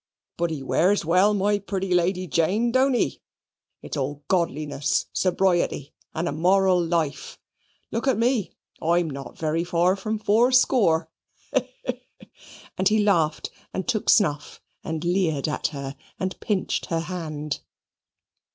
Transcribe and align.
But 0.35 0.49
he 0.49 0.63
wears 0.63 1.05
well, 1.05 1.31
my 1.35 1.59
pretty 1.59 1.93
Lady 1.93 2.25
Jane, 2.25 2.71
don't 2.71 2.95
he? 2.95 3.21
It's 3.83 3.95
all 3.95 4.23
godliness, 4.27 5.05
sobriety, 5.13 5.93
and 6.15 6.27
a 6.27 6.31
moral 6.31 6.83
life. 6.83 7.37
Look 7.91 8.07
at 8.07 8.17
me, 8.17 8.51
I'm 8.81 9.07
not 9.07 9.37
very 9.37 9.63
fur 9.63 9.95
from 9.95 10.17
fowr 10.17 10.51
score 10.55 11.11
he, 11.53 11.69
he"; 11.85 12.03
and 12.79 12.87
he 12.89 12.97
laughed, 12.97 13.51
and 13.75 13.87
took 13.87 14.09
snuff, 14.09 14.59
and 14.83 15.03
leered 15.05 15.47
at 15.47 15.67
her 15.67 15.95
and 16.19 16.39
pinched 16.39 16.87
her 16.87 17.01
hand. 17.01 17.59